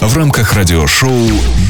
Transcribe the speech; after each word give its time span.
в 0.00 0.16
рамках 0.16 0.54
радиошоу 0.54 1.10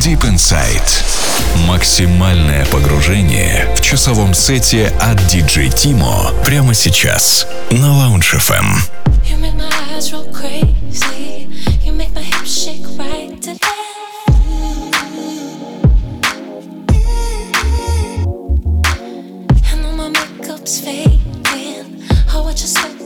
Deep 0.00 0.20
Inside. 0.20 1.66
Максимальное 1.66 2.64
погружение 2.66 3.66
в 3.76 3.80
часовом 3.80 4.32
сете 4.32 4.92
от 5.00 5.18
DJ 5.22 5.74
Timo 5.74 6.32
прямо 6.44 6.72
сейчас 6.72 7.48
на 7.72 7.86
Lounge 7.86 8.38
FM. 8.38 8.76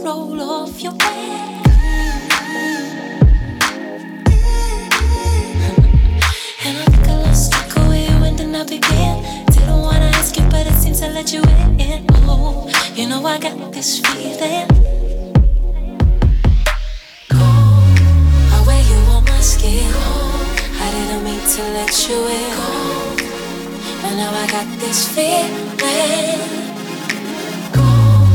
Roll 0.04 0.40
off 0.40 0.80
your 0.80 0.92
back. 0.96 1.47
Let 11.18 11.32
you 11.32 11.42
in. 11.78 12.06
Oh, 12.30 12.70
you 12.94 13.08
know 13.08 13.24
I 13.26 13.38
got 13.38 13.72
this 13.72 13.98
feeling. 13.98 14.68
Cold, 17.28 17.98
I 18.54 18.64
wear 18.66 18.82
you 18.90 18.98
on 19.14 19.24
my 19.24 19.40
skin. 19.40 19.90
Cold, 19.92 20.58
I 20.78 20.86
didn't 20.94 21.24
mean 21.24 21.40
to 21.54 21.62
let 21.76 21.94
you 22.08 22.18
in. 22.38 22.56
But 24.00 24.14
now 24.14 24.32
I 24.32 24.46
got 24.46 24.68
this 24.78 25.08
feeling. 25.14 25.50
Cold, 27.74 28.28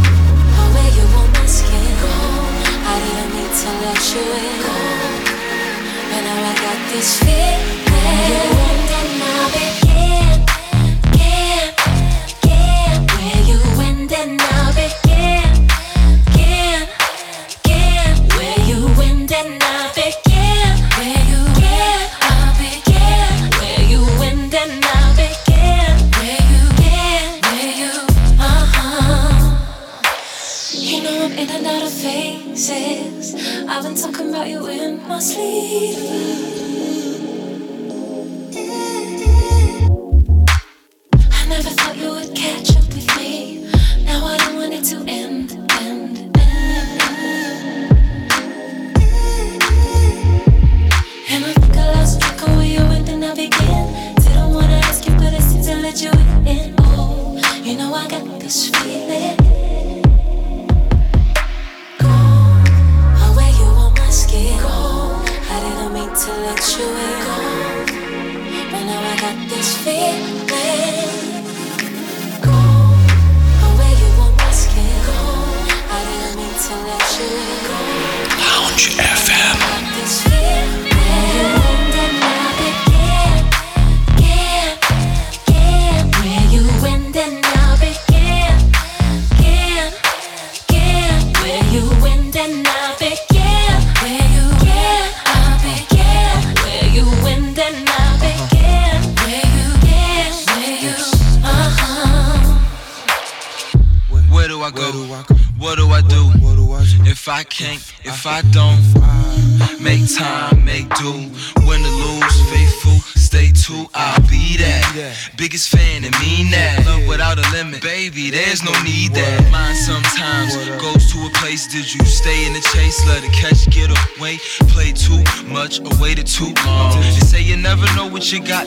I 0.60 0.66
wear 0.74 0.90
you 0.98 1.06
on 1.20 1.30
my 1.32 1.46
skin. 1.48 1.94
Cold, 2.04 2.54
I 2.92 2.96
didn't 3.04 3.32
mean 3.36 3.52
to 3.62 3.70
let 3.84 4.02
you 4.14 4.26
in. 4.44 4.60
But 6.10 6.22
now 6.28 6.50
I 6.50 6.56
got 6.66 6.80
this 6.92 7.10
feeling. 7.20 7.83
Where 8.04 8.28
you 8.28 8.40
and 24.62 24.84
I 24.86 25.14
big 25.16 25.34
yeah, 25.50 25.98
where 26.20 26.44
you 26.52 26.62
get 26.80 27.80
you 27.80 27.88
You 30.80 31.04
know 31.04 31.26
I'm 31.26 31.32
in 31.32 31.50
a 31.50 31.60
lot 31.60 31.84
of 31.84 31.92
faces 31.92 33.36
I've 33.68 33.84
been 33.84 33.96
talking 33.96 34.30
about 34.30 34.48
you 34.48 34.68
in 34.68 35.08
my 35.08 35.20
sleep. 35.20 36.73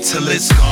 Till 0.06 0.28
it's 0.28 0.52
gone. 0.52 0.65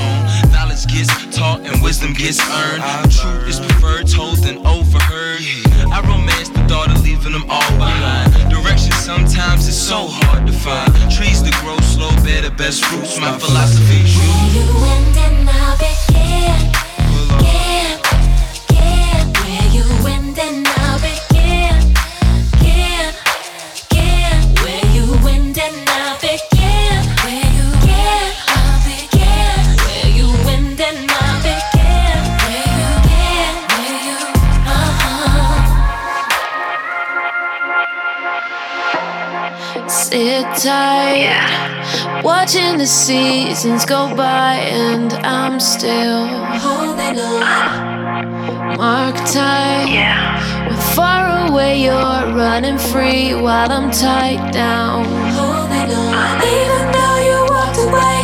The 42.85 42.89
seasons 42.89 43.87
go 43.87 44.15
by, 44.15 44.57
and 44.57 45.11
I'm 45.25 45.59
still 45.59 46.27
holding 46.61 47.19
on. 47.19 48.77
Mark 48.77 49.17
time. 49.33 49.89
Yeah. 49.89 50.69
When 50.69 50.77
far 50.93 51.49
away, 51.49 51.81
you're 51.83 52.25
running 52.37 52.77
free 52.77 53.33
while 53.33 53.73
I'm 53.73 53.91
tied 53.91 54.53
down. 54.53 55.07
Holding 55.33 55.97
on. 55.97 56.45
Even 56.45 56.83
though 56.93 57.19
you 57.29 57.39
walked 57.57 57.81
away, 57.89 58.19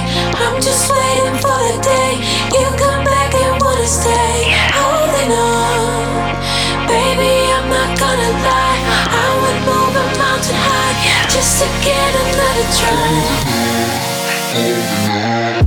I'm 0.44 0.60
just 0.60 0.92
waiting 0.92 1.36
for 1.40 1.56
the 1.68 1.76
day 1.80 2.12
you 2.52 2.66
come 2.76 3.02
back 3.02 3.32
and 3.32 3.56
wanna 3.64 3.88
stay. 3.88 4.36
Holding 4.76 5.32
on. 5.40 6.36
Baby, 6.84 7.32
I'm 7.56 7.66
not 7.78 7.90
gonna 7.96 8.30
lie. 8.44 8.80
I 9.24 9.26
would 9.40 9.58
move 9.70 9.94
a 10.04 10.06
mountain 10.20 10.58
high 10.68 10.96
just 11.32 11.62
to 11.62 11.66
get 11.80 12.10
another 12.24 12.66
try 12.76 13.49
fall 14.52 14.62
now. 14.62 15.59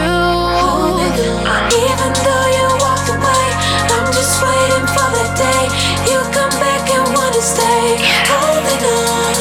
Even 1.76 2.12
though 2.24 2.48
you 2.56 2.68
away, 3.12 3.48
I'm 3.92 4.08
just 4.16 4.40
waiting 4.40 4.88
for 4.96 5.08
the 5.12 5.26
day 5.36 5.64
you 6.08 6.20
come 6.32 6.56
back 6.64 6.88
and 6.88 7.04
wanna 7.14 7.42
stay. 7.42 8.00
Holding 8.32 8.84
on, 8.88 9.36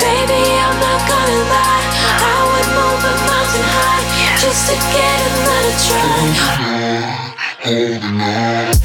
baby, 0.00 0.40
I'm 0.60 0.76
not 0.76 1.00
gonna 1.08 1.40
lie. 1.52 1.86
I 2.20 2.36
would 2.50 2.68
move 2.76 3.02
a 3.12 3.14
mountain 3.28 3.66
high 3.76 4.04
just 4.42 4.68
to 4.68 4.76
get 4.92 5.18
another 5.32 5.74
try. 5.86 6.24
Holding 7.64 8.20
on. 8.20 8.83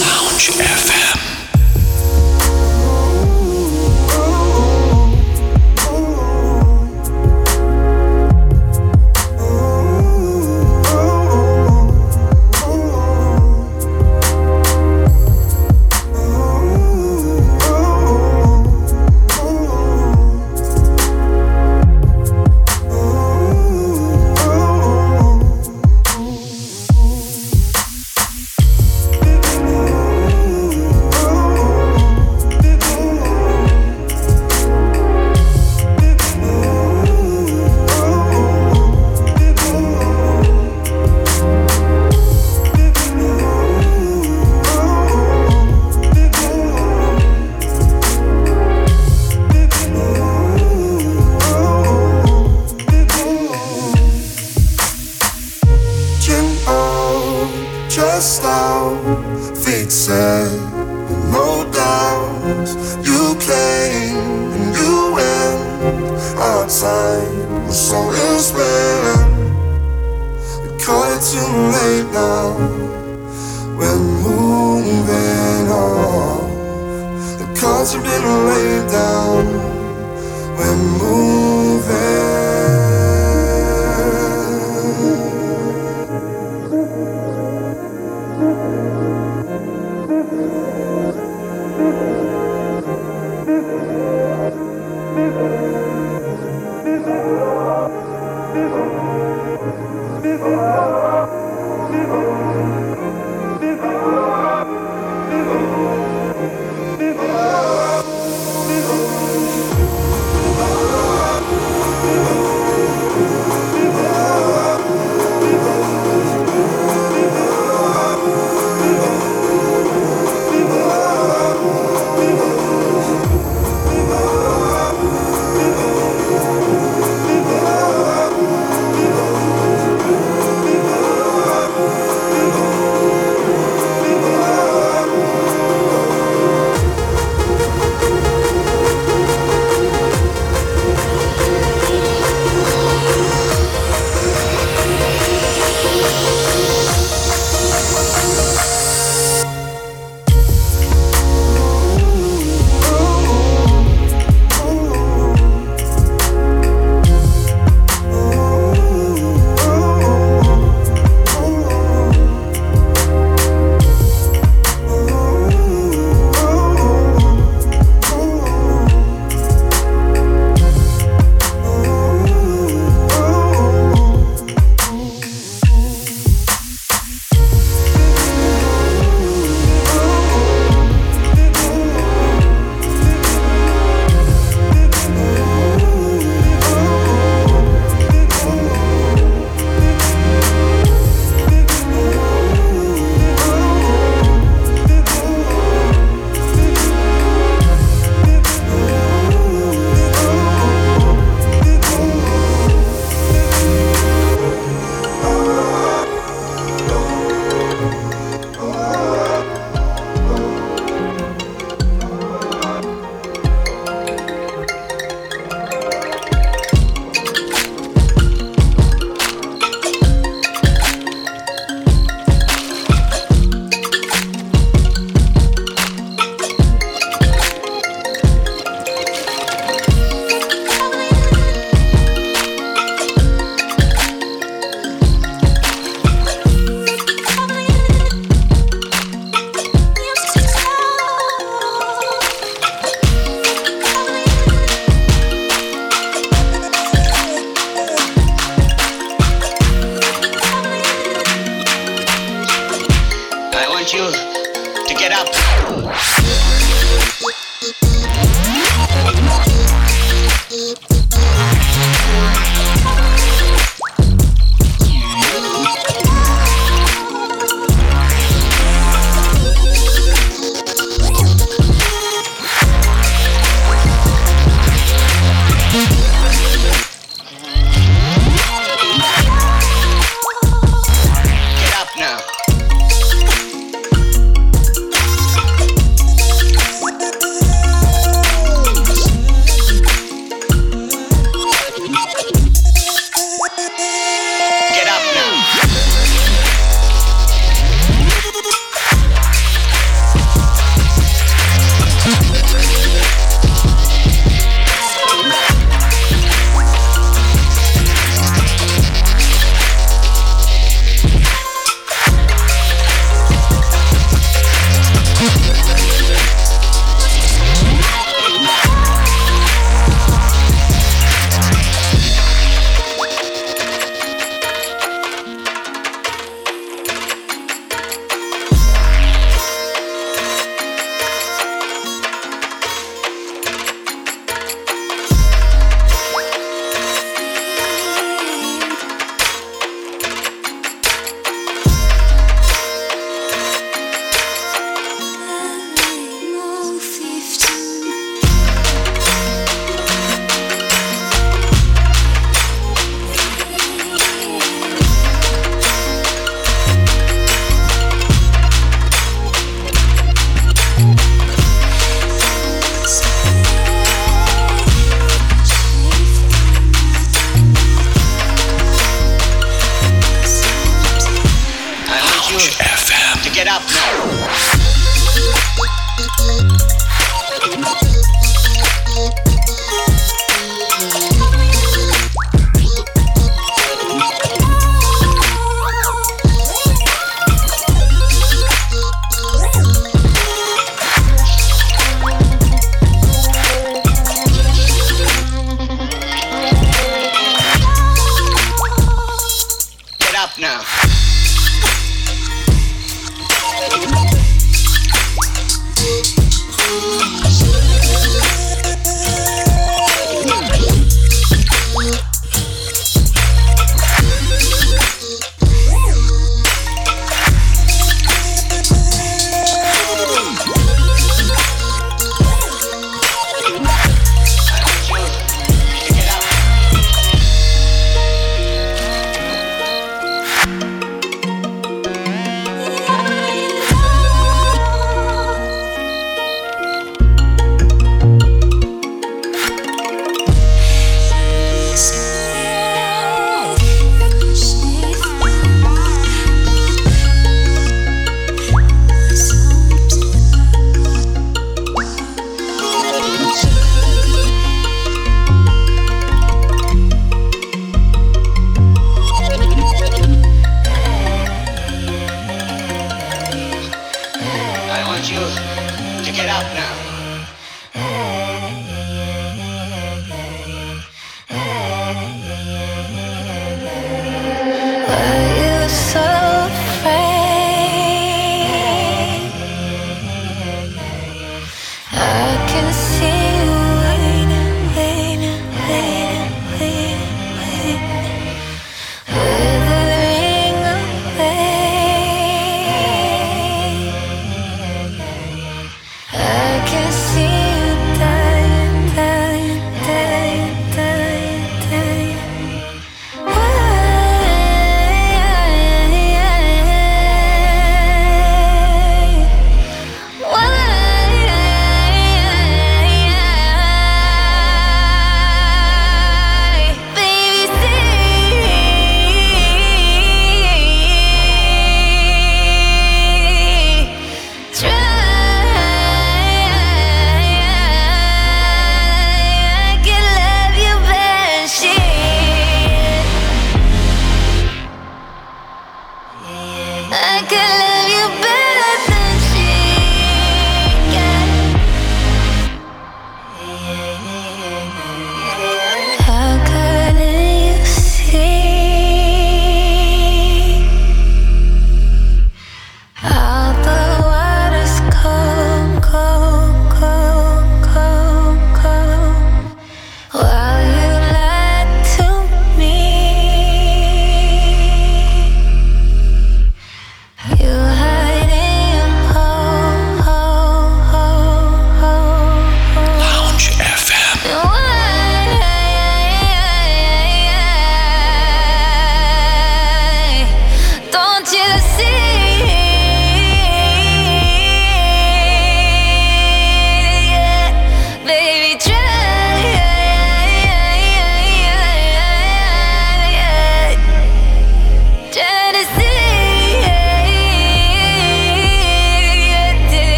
Lounge 0.00 0.50
FM. 0.58 1.33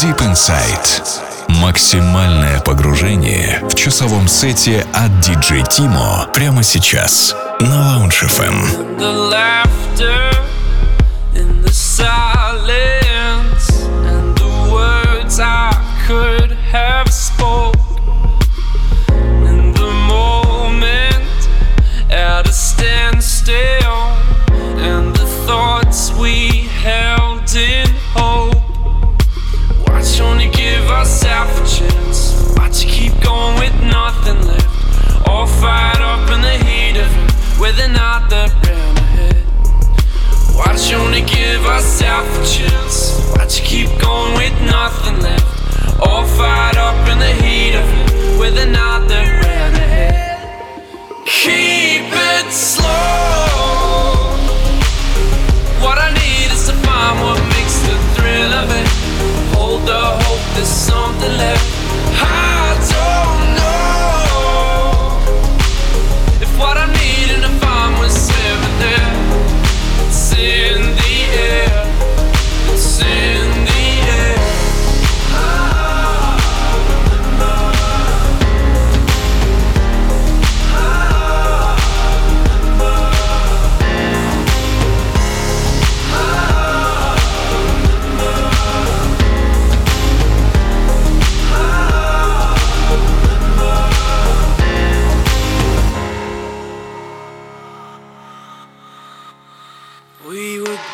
Deep 0.00 0.16
Insight. 0.20 1.02
Максимальное 1.48 2.60
погружение 2.60 3.60
в 3.68 3.74
часовом 3.74 4.28
сете 4.28 4.86
от 4.94 5.10
DJ 5.20 5.62
Timo 5.68 6.32
прямо 6.32 6.62
сейчас 6.62 7.36
на 7.60 7.98
Lounge 7.98 8.26
FM. 8.26 8.98
The 8.98 9.30
laughter. 9.30 10.49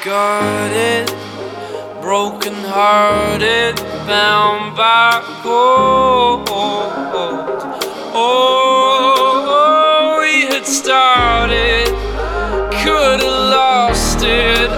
guarded, 0.07 1.09
broken 2.01 2.55
hearted, 2.55 3.75
bound 4.07 4.77
by 4.77 5.21
gold. 5.43 6.49
Oh, 8.15 9.41
we 10.21 10.43
had 10.43 10.65
started, 10.65 11.89
could 12.85 13.19
have 13.19 13.51
lost 13.51 14.23
it 14.23 14.71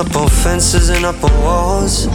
up 0.00 0.16
on 0.16 0.28
fences 0.28 0.88
and 0.88 1.04
up 1.04 1.22
on 1.22 1.32
walls. 1.44 2.06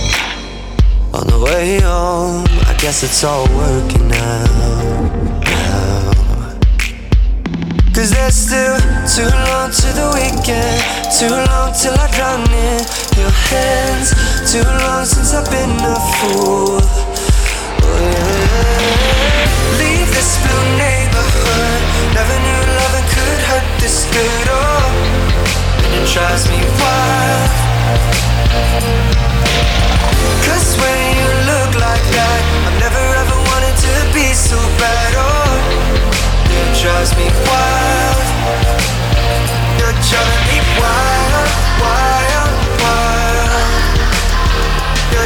On 1.13 1.26
the 1.28 1.39
way 1.45 1.80
home, 1.82 2.43
I 2.65 2.76
guess 2.82 3.04
it's 3.04 3.24
all 3.24 3.45
working 3.54 4.10
out. 4.12 4.50
now. 5.45 6.58
Cause 7.93 8.10
there's 8.10 8.34
still 8.34 8.78
too 9.06 9.30
long 9.30 9.69
to 9.69 9.88
the 10.02 10.08
weekend, 10.17 10.82
too 11.13 11.30
long 11.30 11.69
till 11.78 11.93
I 11.93 12.10
drown 12.17 12.41
in 12.50 12.82
your 13.21 13.34
hands, 13.54 14.17
too 14.50 14.65
long 14.65 15.06
since 15.06 15.36
I've 15.38 15.50
been 15.54 15.69
a 15.69 15.95
fool. 16.17 16.82
Oh, 17.86 18.02
yeah. 18.02 19.78
Leave 19.78 20.10
this 20.10 20.41
blue 20.41 20.65
neighborhood, 20.82 21.82
never 22.17 22.34
knew 22.34 22.62
loving 22.82 23.08
could 23.13 23.41
hurt 23.45 23.67
this 23.78 24.10
good. 24.10 24.48
Oh, 24.50 25.86
and 25.86 25.93
it 26.02 26.10
drives 26.10 26.50
me 26.50 26.58
wild. 26.82 27.64
Cause 30.45 30.69
when 30.82 31.17
you 31.21 31.30
look 31.50 31.71
like 31.78 32.06
that, 32.17 32.41
I've 32.65 32.80
never 32.80 33.04
ever 33.21 33.38
wanted 33.52 33.76
to 33.86 33.93
be 34.13 34.34
so 34.34 34.58
bad. 34.82 35.12
Oh, 35.17 35.60
it 36.50 36.67
drives 36.82 37.12
me 37.17 37.28
wild. 37.45 38.26
You're 39.78 39.98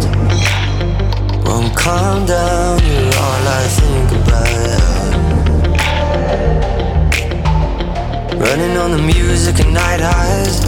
won't 1.46 1.76
calm 1.76 2.26
down. 2.26 2.80
You're 2.84 3.14
all 3.16 3.48
I 3.48 3.68
think 3.78 4.12
about. 4.12 4.52
Running 8.40 8.78
on 8.78 8.92
the 8.92 8.98
music 8.98 9.60
and 9.60 9.74
night 9.74 10.02
highs. 10.02 10.66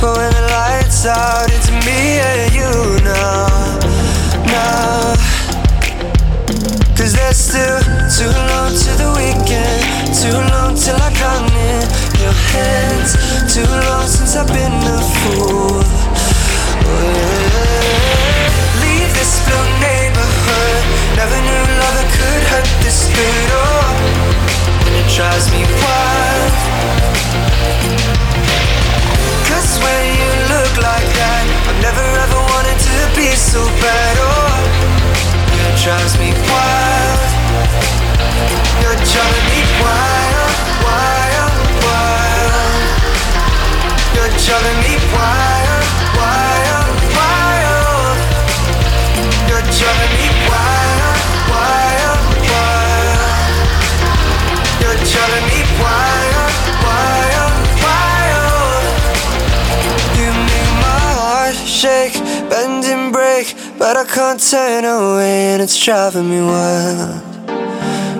But 0.00 0.16
when 0.16 0.32
the 0.32 0.46
lights 0.50 1.06
out, 1.06 1.50
it's 1.50 1.70
me 1.86 2.20
and 2.20 2.52
you 2.54 2.70
now, 3.04 3.78
now. 4.46 5.14
Cause 6.96 7.12
there's 7.12 7.36
still 7.36 7.80
too 8.16 8.32
long 8.50 8.72
to 8.72 8.90
the 9.02 9.10
weekend, 9.16 10.14
too 10.20 10.38
long 10.52 10.74
till 10.76 10.96
I 10.96 11.10
drown 11.14 11.44
in 11.52 11.88
your 12.20 12.36
hands, 12.52 13.16
too 13.52 13.66
long 13.66 13.83
can't 64.34 64.50
turn 64.50 64.84
away, 64.84 65.52
and 65.52 65.62
it's 65.62 65.78
driving 65.84 66.28
me 66.28 66.40
wild. 66.40 67.22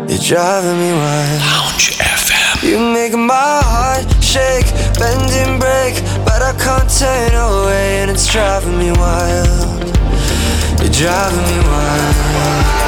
You're 0.09 0.18
driving 0.18 0.79
me 0.79 0.92
wild. 0.92 1.40
Lounge 1.40 1.98
FM. 1.98 2.62
You 2.62 2.79
make 2.79 3.14
my 3.14 3.61
heart 3.64 4.07
shake, 4.22 4.70
bend 4.96 5.29
and 5.33 5.59
break, 5.59 5.94
but 6.24 6.40
I 6.40 6.55
can't 6.57 6.88
turn 6.88 7.35
away, 7.35 8.03
and 8.03 8.12
it's 8.12 8.31
driving 8.31 8.79
me 8.79 8.92
wild. 8.92 9.83
You're 10.81 10.90
driving 10.90 11.42
me 11.50 11.59
wild. 11.66 12.84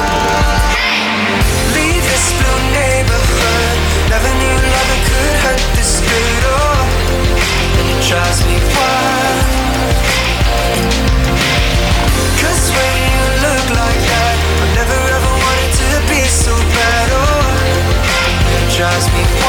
Drives 18.97 19.13
me 19.13 19.46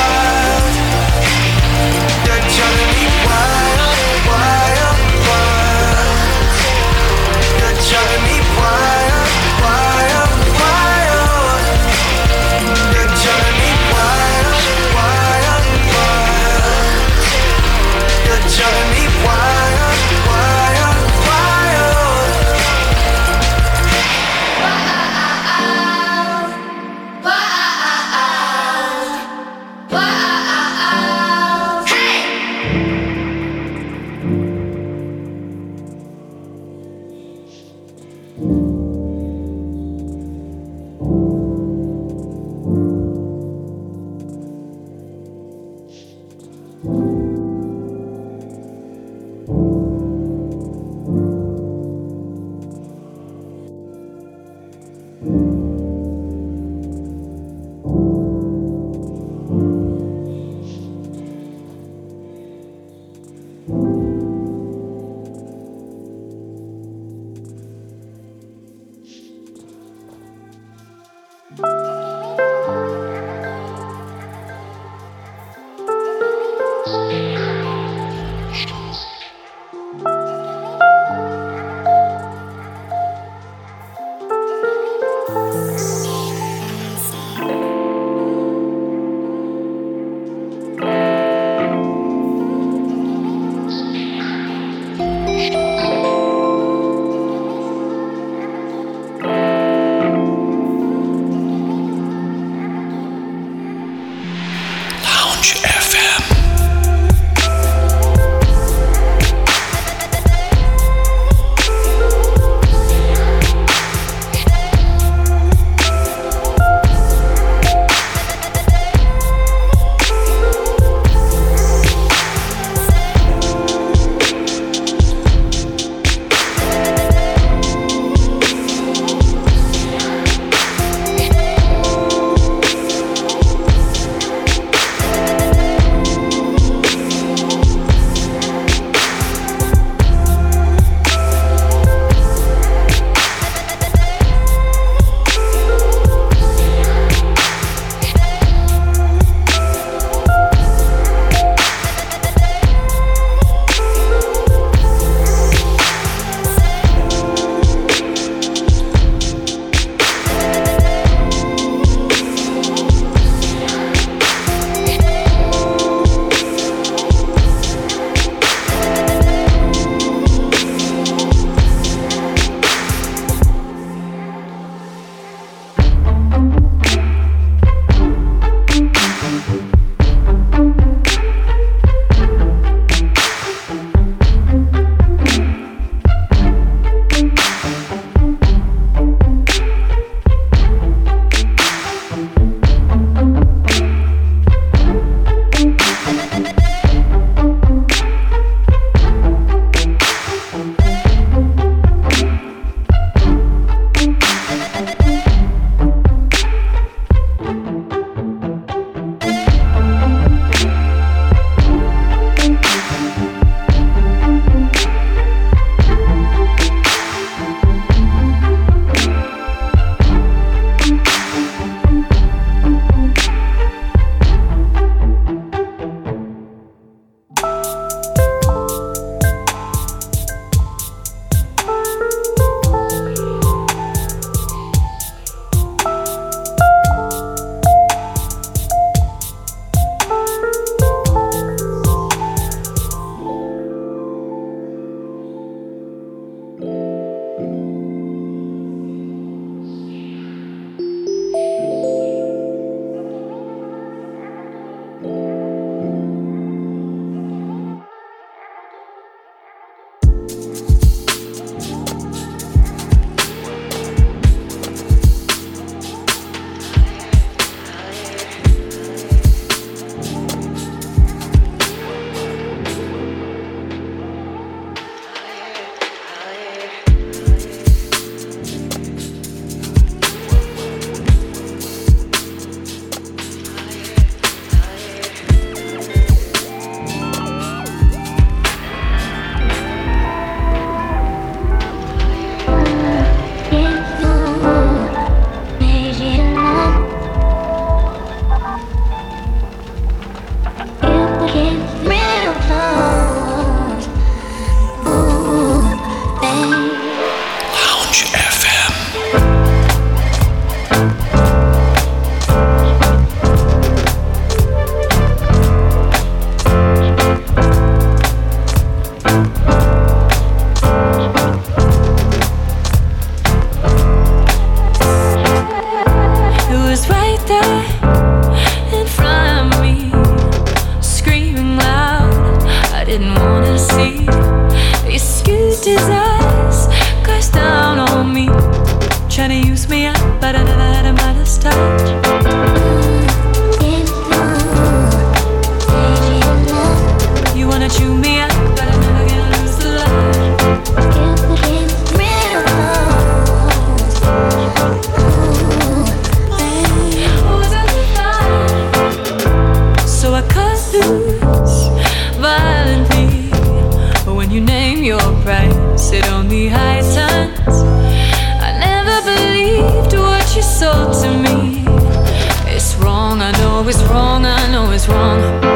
it's 373.68 373.82
wrong, 373.82 374.24
I 374.24 374.50
know 374.50 374.70
it's 374.70 374.88
wrong. 374.88 375.47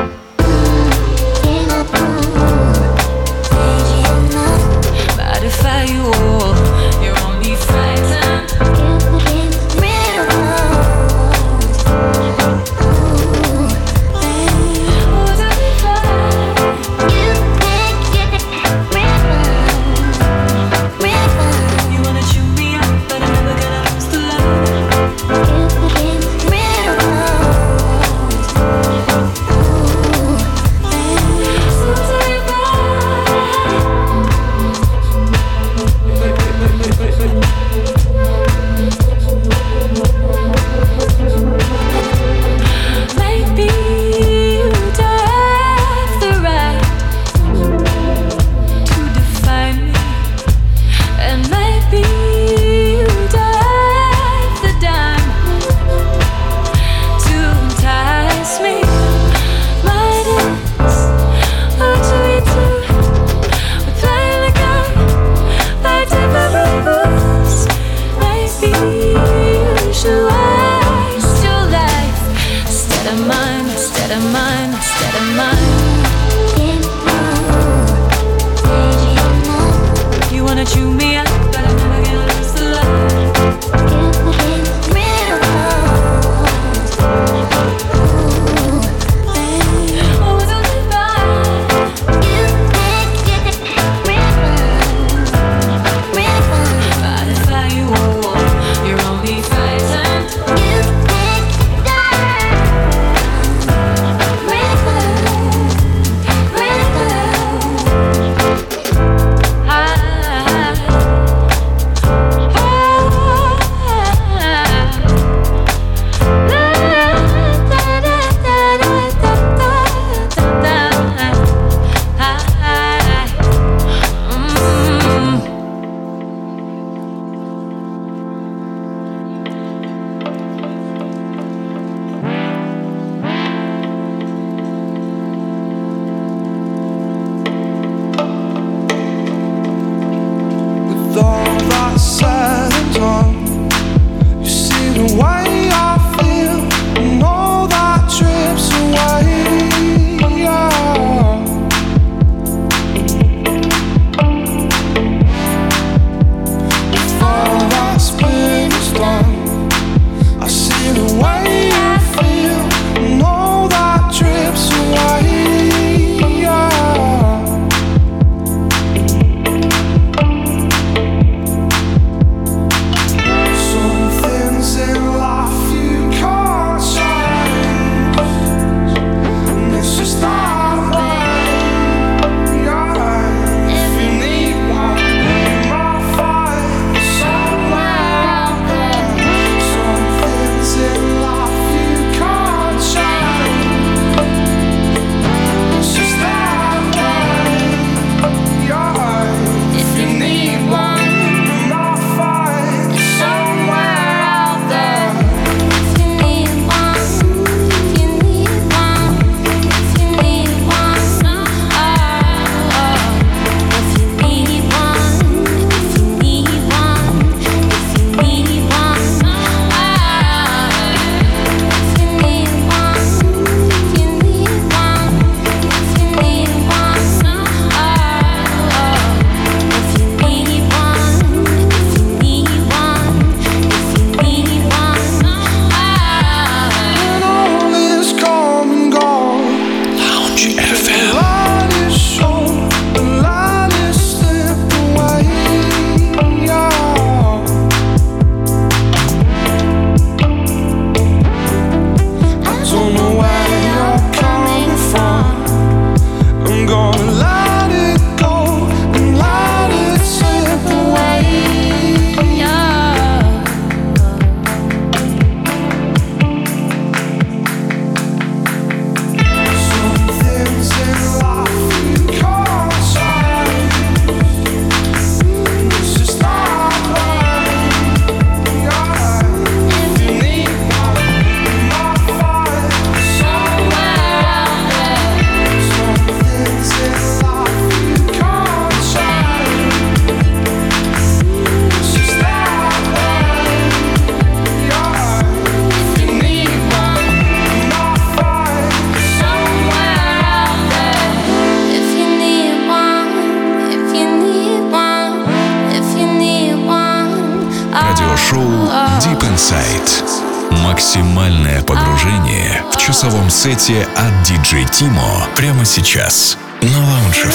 прямо 315.63 315.67
сейчас 315.67 316.37
на 316.61 316.67
Lounge 316.67 317.31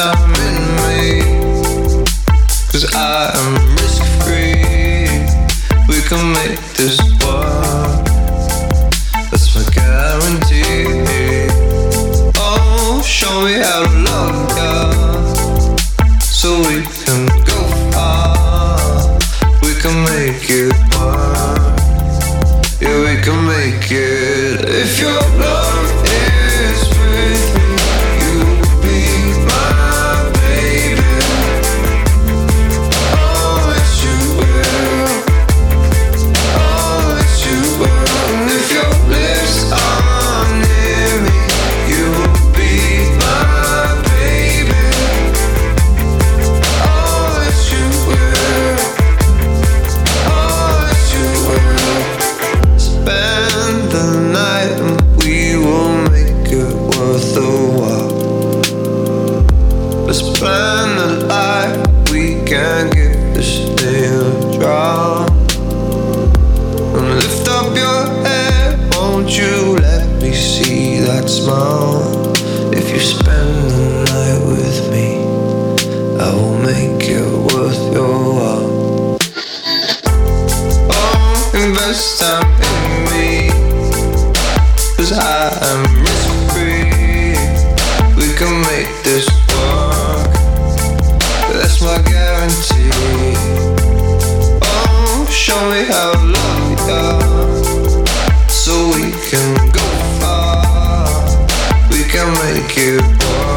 time 0.00 0.34
in 0.48 0.58
me. 0.80 1.00
Cause 2.72 2.86
I 2.94 3.32
am 3.40 3.52
risk 3.76 4.02
free. 4.22 5.04
We 5.88 6.00
can 6.08 6.32
make 6.32 6.58
this 6.78 6.99
can 102.10 102.32
make 102.32 102.76
it. 102.76 103.49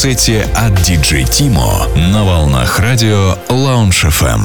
Сете 0.00 0.48
от 0.54 0.72
DJ 0.72 1.24
Timo 1.24 1.98
на 2.12 2.24
волнах 2.24 2.78
радио 2.78 3.34
Lounge 3.50 4.08
FM. 4.08 4.40